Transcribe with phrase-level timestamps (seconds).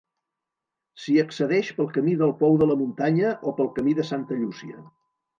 [1.01, 4.81] S'hi accedeix pel camí del Pou de la Muntanya, o pel camí de Santa Llúcia.